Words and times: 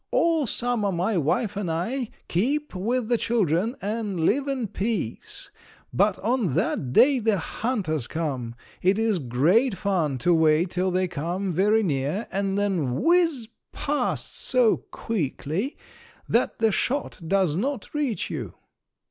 All 0.09 0.47
summer 0.47 0.91
my 0.91 1.15
wife 1.15 1.55
and 1.55 1.69
I 1.69 2.09
keep 2.27 2.73
with 2.73 3.07
the 3.07 3.19
children 3.19 3.75
and 3.83 4.21
live 4.21 4.47
in 4.47 4.65
peace, 4.65 5.51
but 5.93 6.17
on 6.23 6.55
that 6.55 6.91
day 6.91 7.19
the 7.19 7.37
hunters 7.37 8.07
come. 8.07 8.55
It 8.81 8.97
is 8.97 9.19
great 9.19 9.75
fun 9.75 10.17
to 10.17 10.33
wait 10.33 10.71
till 10.71 10.89
they 10.89 11.07
come 11.07 11.51
very 11.51 11.83
near 11.83 12.25
and 12.31 12.57
then 12.57 12.99
whiz 13.03 13.47
past 13.73 14.35
so 14.39 14.77
quickly 14.89 15.77
that 16.27 16.57
the 16.57 16.71
shot 16.71 17.21
does 17.27 17.55
not 17.55 17.93
reach 17.93 18.27
you!" 18.31 18.55